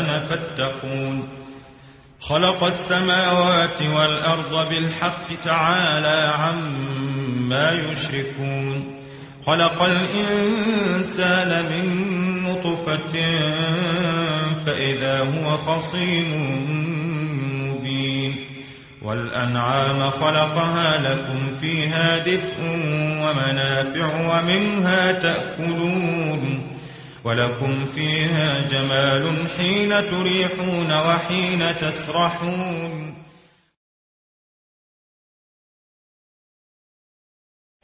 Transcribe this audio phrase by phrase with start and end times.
[0.00, 1.28] أنا فاتقون.
[2.20, 9.00] خلق السماوات والأرض بالحق تعالى عما يشركون.
[9.46, 12.06] خلق الإنسان من
[12.42, 13.20] نطفة
[14.66, 16.30] فإذا هو خصيم
[17.70, 18.36] مبين.
[19.02, 22.60] والأنعام خلقها لكم فيها دفء
[23.20, 26.75] ومنافع ومنها تأكلون.
[27.26, 33.24] ولكم فيها جمال حين تريحون وحين تسرحون.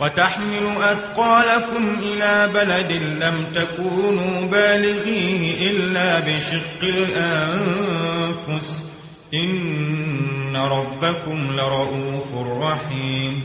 [0.01, 8.83] وتحمل أثقالكم إلى بلد لم تكونوا بالغيه إلا بشق الأنفس.
[9.35, 13.45] إن ربكم لرؤوف رحيم.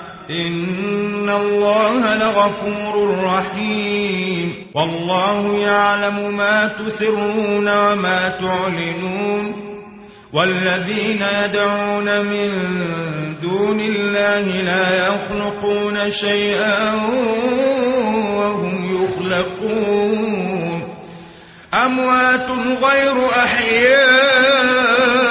[0.31, 4.55] إن الله لغفور رحيم.
[4.75, 9.71] والله يعلم ما تسرون وما تعلنون.
[10.33, 12.49] والذين يدعون من
[13.41, 16.93] دون الله لا يخلقون شيئا
[18.35, 20.81] وهم يخلقون.
[21.73, 22.49] أموات
[22.83, 25.30] غير أحياء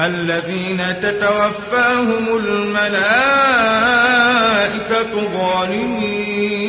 [0.00, 2.92] الذين تتوفاهم الملائكة
[5.28, 6.62] ظالمي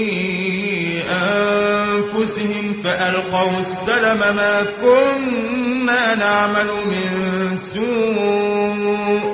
[1.12, 9.34] أنفسهم فألقوا السلم ما كنا نعمل من سوء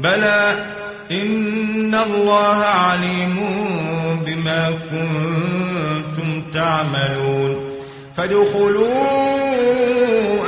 [0.00, 0.64] بلى
[1.10, 3.36] إن الله عليم
[4.26, 7.70] بما كنتم تعملون
[8.16, 9.04] فادخلوا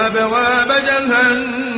[0.07, 1.78] أبواب جهنم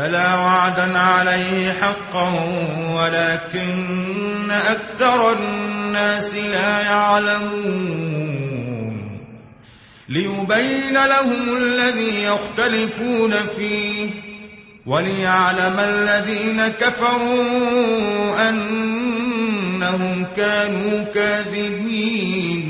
[0.00, 2.28] بلى وعدا عليه حقا
[2.94, 8.40] ولكن أكثر الناس لا يعلمون.
[10.08, 14.10] ليبين لهم الذي يختلفون فيه
[14.86, 22.69] وليعلم الذين كفروا أنهم كانوا كاذبين.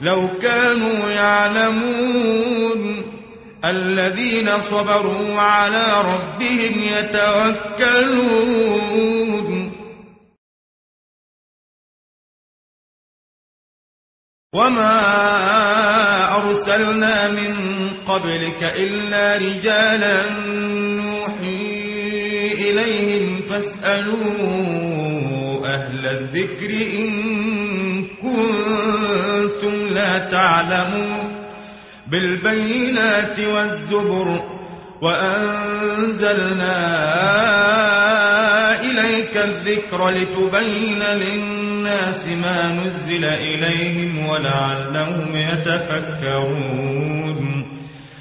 [0.00, 3.04] لو كانوا يعلمون
[3.64, 8.18] الذين صبروا على ربهم يتوكلون.
[14.54, 14.98] وما
[16.36, 17.54] أرسلنا من
[18.06, 20.30] قبلك إلا رجالا
[21.00, 21.78] نوحي
[22.70, 24.88] إليهم فاسألوا
[25.66, 27.10] أهل الذكر إن
[28.04, 29.37] كنتم
[30.30, 31.44] تعلمون
[32.10, 34.44] بالبينات والزبر
[35.02, 36.78] وأنزلنا
[38.80, 46.98] إليك الذكر لتبين للناس ما نزل إليهم ولعلهم يتفكرون.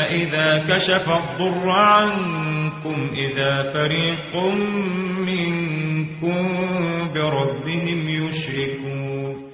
[0.00, 4.36] إذا كشف الضر عنكم إذا فريق
[5.18, 6.48] منكم
[7.14, 9.50] بربهم يشركون.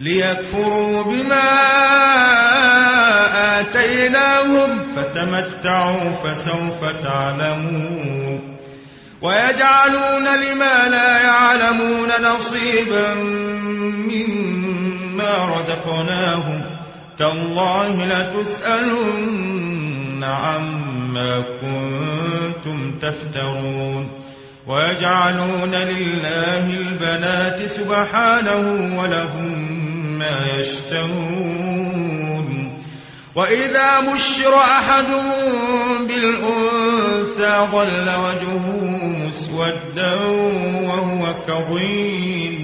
[0.00, 1.50] ليكفروا بما
[3.60, 8.58] آتيناهم فتمتعوا فسوف تعلمون.
[9.22, 14.63] ويجعلون لما لا يعلمون نصيبا مما
[15.24, 16.62] رزقناهم
[17.18, 19.44] تالله لتسألن
[20.24, 24.10] عما كنتم تفترون
[24.66, 29.74] ويجعلون لله البنات سبحانه ولهم
[30.18, 32.04] ما يشتهون
[33.36, 40.14] وإذا بشر أحدهم بالأنثى ظل وجهه مسودا
[40.88, 42.63] وهو كظيم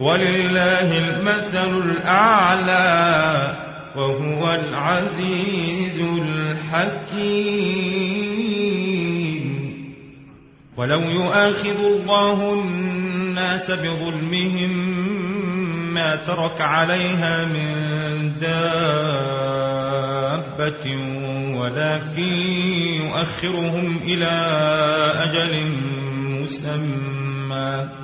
[0.00, 3.56] ولله المثل الأعلى
[3.96, 7.64] وهو العزيز الحكيم.
[10.76, 14.72] ولو يؤاخذ الله الناس بظلمهم
[15.94, 19.64] ما ترك عليها من دابة
[21.58, 22.34] ولكن
[23.00, 24.34] يؤخرهم إلى
[25.24, 25.66] أجل
[26.42, 28.03] مسمى.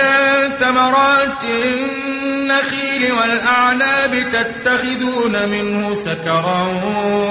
[0.61, 6.63] ثمرات النخيل والأعناب تتخذون منه سكرا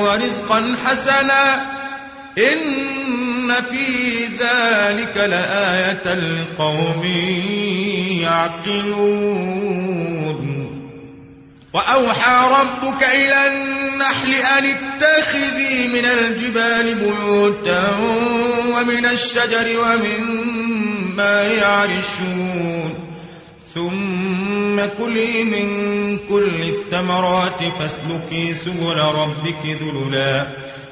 [0.01, 1.45] ورزقا حسنا.
[2.37, 7.03] إن في ذلك لآية لقوم
[8.21, 10.01] يعقلون.
[11.73, 17.97] وأوحى ربك إلى النحل أن اتخذي من الجبال بيوتا
[18.75, 23.11] ومن الشجر ومما يعرشون.
[23.73, 25.67] ثم كلي من
[26.17, 30.47] كل الثمرات فاسلكي سبل ربك ذللا.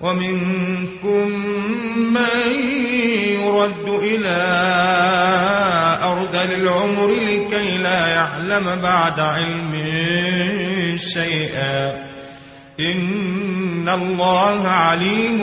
[0.00, 1.28] ومنكم
[2.12, 2.52] من
[3.40, 4.40] يرد إلى
[6.02, 9.72] أرض العمر لكي لا يعلم بعد علم
[10.96, 12.10] شيئا.
[12.80, 15.40] إن الله عليم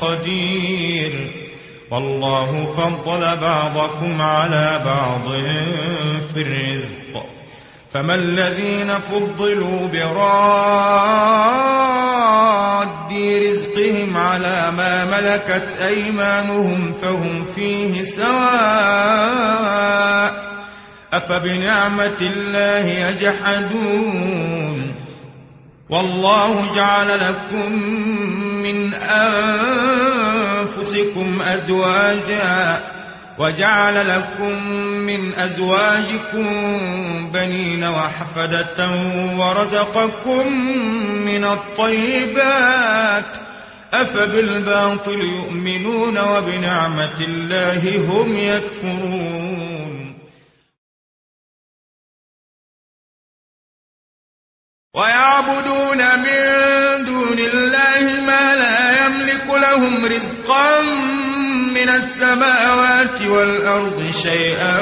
[0.00, 1.30] قدير.
[1.90, 5.30] والله فضل بعضكم على بعض
[6.34, 7.39] في الرزق.
[7.92, 11.30] فما الذين فضلوا براد
[13.50, 19.10] رزقهم على ما ملكت أيمانهم فهم فيه سواء
[21.12, 24.94] أفبنعمة الله يجحدون
[25.90, 27.72] والله جعل لكم
[28.62, 28.94] من
[30.54, 32.80] أنفسكم أزواجا
[33.40, 34.68] وجعل لكم
[35.06, 36.46] من أزواجكم
[37.32, 38.88] بنين وحفدة
[39.38, 40.46] ورزقكم
[41.24, 43.24] من الطيبات
[43.92, 49.30] أفبالباطل يؤمنون وبنعمة الله هم يكفرون.
[54.96, 60.80] ويعبدون من دون الله ما لا يملك لهم رزقا
[61.70, 64.80] من السماوات والأرض شيئا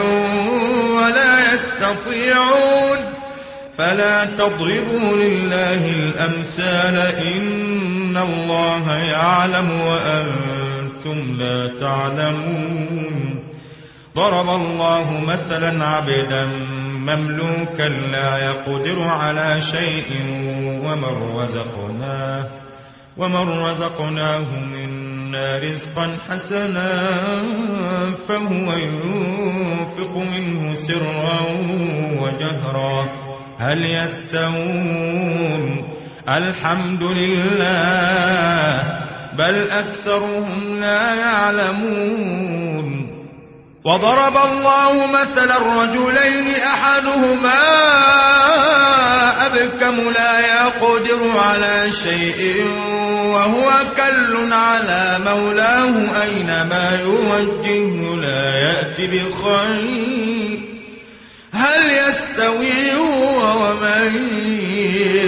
[0.96, 2.98] ولا يستطيعون
[3.79, 13.18] فلا تضربوا لله الأمثال إن الله يعلم وأنتم لا تعلمون
[14.16, 16.44] ضرب الله مثلا عبدا
[17.09, 20.11] مملوكا لا يقدر على شيء
[20.85, 22.46] ومن رزقناه
[23.16, 24.46] ومن رزقناه
[25.29, 26.93] منا رزقا حسنا
[28.29, 31.41] فهو ينفق منه سرا
[32.21, 33.09] وجهرا.
[33.61, 35.62] هل يستوون؟
[36.29, 38.83] الحمد لله
[39.38, 42.88] بل أكثرهم لا يعلمون.
[43.85, 47.62] وضرب الله مثلا الرجلين أحدهما
[49.47, 52.64] أبكم لا يقدر على شيء
[53.29, 60.59] وهو كل على مولاه أينما يوجهه لا يأتي بخير.
[61.53, 64.12] هل يستوي هو ومن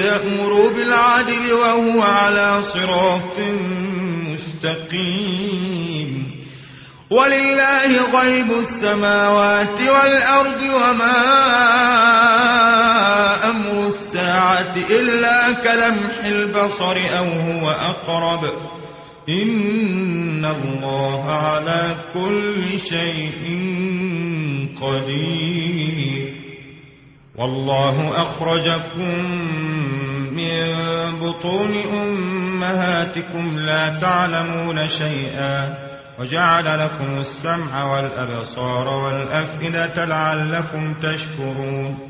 [0.05, 3.39] يأمر بالعدل وهو على صراط
[4.29, 5.61] مستقيم.
[7.11, 11.21] ولله غيب السماوات والأرض وما
[13.51, 13.70] أمر
[14.77, 18.45] إلا كلمح البصر أو هو أقرب.
[19.29, 23.45] إن الله على كل شيء
[24.83, 26.35] قدير.
[27.39, 29.33] والله أخرجكم
[30.33, 30.75] من
[31.21, 35.91] بطون أمهاتكم لا تعلمون شيئا
[36.21, 42.10] وجعل لكم السمع والأبصار والأفئدة لعلكم تشكرون.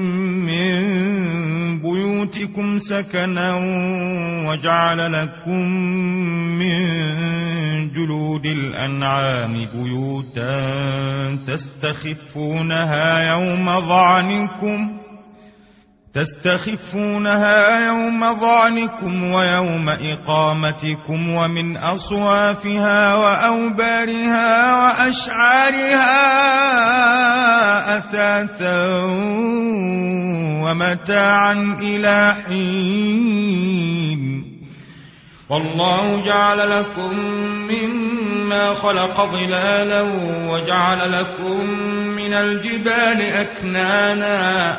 [2.21, 3.53] بيوتكم سكنا
[4.49, 5.67] وجعل لكم
[6.59, 6.77] من
[7.93, 14.97] جلود الأنعام بيوتا تستخفونها يوم ظعنكم
[16.13, 26.21] تستخفونها يوم ظعنكم ويوم إقامتكم ومن أصوافها وأوبارها وأشعارها
[27.97, 29.01] أثاثا
[30.63, 34.21] ومتاعا إلى حين.
[35.49, 37.15] والله جعل لكم
[37.71, 40.01] مما خلق ظلالا
[40.51, 41.65] وجعل لكم
[42.15, 44.77] من الجبال أكنانا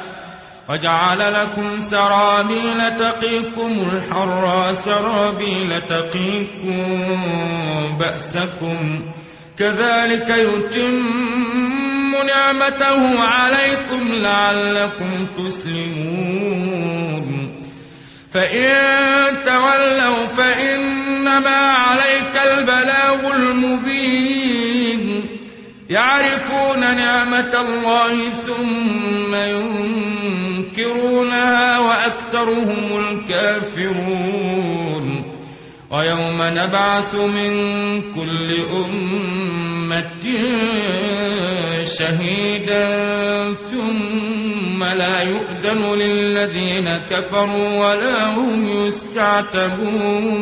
[0.71, 6.79] وجعل لكم سرابيل تقيكم الحر سرابيل تقيكم
[7.99, 9.03] بأسكم.
[9.59, 10.97] كذلك يتم
[12.13, 17.23] نعمته عليكم لعلكم تسلمون.
[18.33, 18.73] فإن
[19.45, 25.25] تولوا فإنما عليك البلاغ المبين.
[25.91, 29.35] يعرفون نعمة الله ثم
[30.65, 34.53] ينكرونها وأكثرهم الكافرون.
[35.91, 37.53] ويوم نبعث من
[38.01, 39.72] كل أمة
[41.85, 42.89] شهيدا
[43.55, 50.33] ثم لا يؤذن للذين كفروا ولا هم يستعتبون.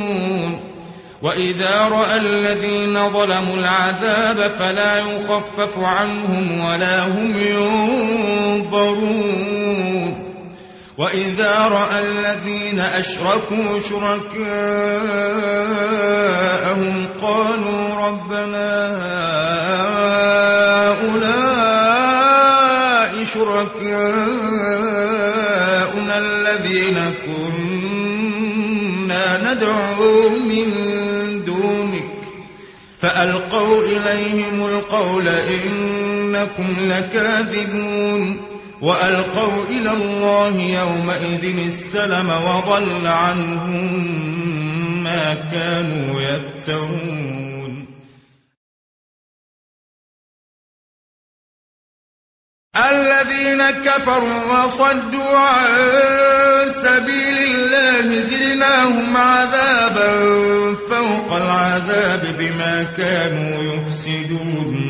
[1.23, 8.81] وإذا رأى الذين ظلموا العذاب فلا يخفف عنهم ولا هم ينظرون.
[11.01, 14.49] وإذا رأى الذين أشركوا شركاءهم
[17.23, 18.91] قالوا ربنا
[20.89, 22.05] هؤلاء
[23.25, 23.79] شركاؤنا
[26.19, 28.45] الذين كنا
[29.53, 30.69] ندعو من
[31.45, 32.11] دونك
[33.01, 38.50] فألقوا إليهم القول إنكم لكاذبون
[38.83, 47.21] وألقوا إلى الله يومئذ السلم وضل عنهم ما كانوا يفترون.
[52.77, 60.11] الذين كفروا وصدوا عن سبيل الله زدناهم عذابا
[60.75, 64.90] فوق العذاب بما كانوا يفسدون.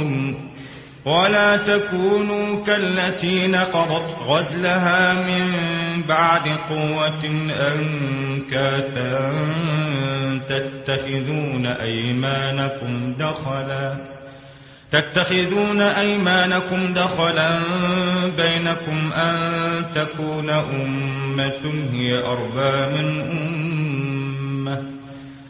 [1.05, 5.53] ولا تكونوا كالتي نقضت غزلها من
[6.07, 7.25] بعد قوة
[7.71, 9.31] أنكاثا
[10.49, 13.97] تتخذون أيمانكم دخلا
[14.91, 17.59] تتخذون أيمانكم دخلا
[18.37, 19.37] بينكم أن
[19.95, 24.10] تكون أمة هي أربى من أمة.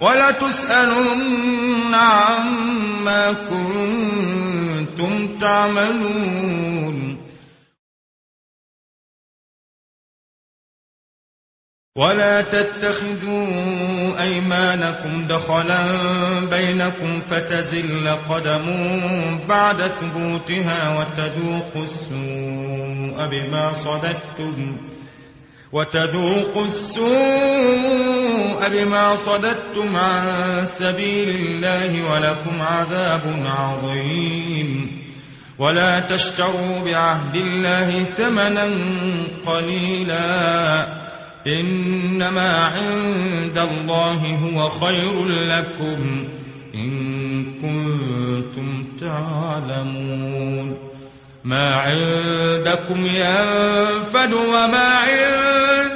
[0.00, 7.20] ولتسألن عما كنتم تعملون.
[11.96, 15.84] ولا تتخذوا أيمانكم دخلا
[16.50, 18.66] بينكم فتزل قدم
[19.46, 24.89] بعد ثبوتها وتذوقوا السوء بما صددتم.
[25.72, 27.10] وتذوقوا السوء
[28.72, 35.00] بما صددتم عن سبيل الله ولكم عذاب عظيم.
[35.58, 38.70] ولا تشتروا بعهد الله ثمنا
[39.46, 40.86] قليلا.
[41.46, 46.28] إنما عند الله هو خير لكم
[46.74, 46.90] إن
[47.44, 50.76] كنتم تعلمون.
[51.44, 55.04] ما عندكم ينفد وما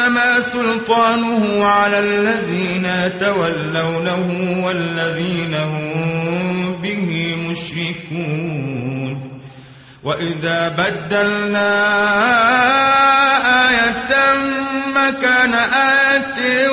[0.00, 4.26] إنما سلطانه على الذين يتولونه
[4.66, 9.40] والذين هم به مشركون.
[10.04, 11.72] وإذا بدلنا
[13.68, 14.12] آية
[14.96, 16.68] مكان آية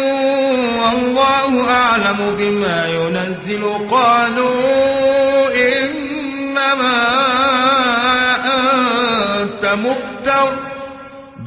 [0.79, 3.06] والله أعلم بما ينزل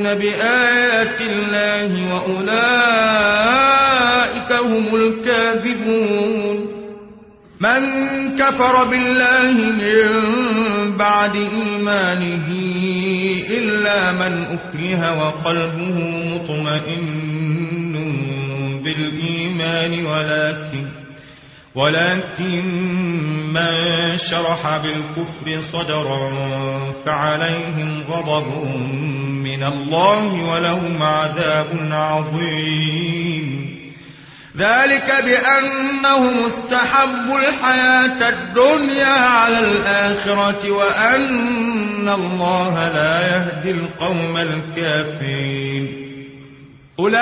[0.00, 2.50] يكفرون بآيات الله وأولئك
[4.52, 6.70] هم الكاذبون
[7.60, 7.82] من
[8.36, 12.48] كفر بالله من بعد إيمانه
[13.50, 15.96] إلا من أكره وقلبه
[16.34, 17.92] مطمئن
[18.84, 21.00] بالإيمان ولكن
[21.74, 22.64] ولكن
[23.52, 26.30] من شرح بالكفر صدرا
[27.06, 28.46] فعليهم غضب
[29.50, 33.70] من الله ولهم عذاب عظيم.
[34.56, 46.00] ذلك بأنهم استحبوا الحياة الدنيا على الآخرة وأن الله لا يهدي القوم الكافرين.
[47.00, 47.20] أولئك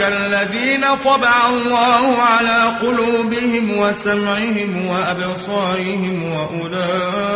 [0.00, 7.35] الذين طبع الله على قلوبهم وسمعهم وأبصارهم وأولئك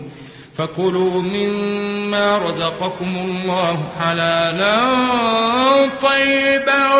[0.57, 4.75] فكلوا مما رزقكم الله حلالا
[6.01, 6.93] طيبا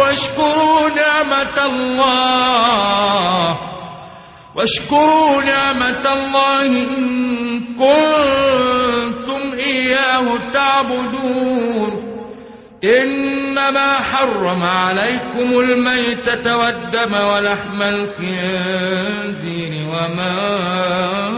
[0.00, 3.58] واشكروا نعمة الله.
[4.56, 12.08] واشكروا نعمة الله إن كنتم إياه تعبدون.
[12.84, 21.37] إنما حرم عليكم الميتة والدم ولحم الخنزير وما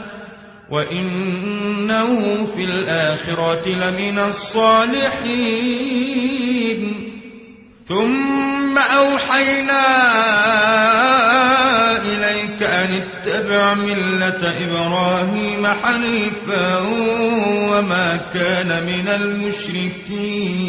[0.71, 5.61] وإنه في الآخرة لمن الصالحين
[7.87, 9.87] ثم أوحينا
[12.01, 16.79] إليك أن اتبع ملة إبراهيم حنيفا
[17.71, 20.61] وما كان من المشركين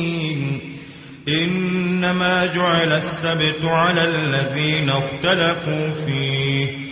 [1.29, 6.92] إنما جعل السبت على الذين اختلفوا فيه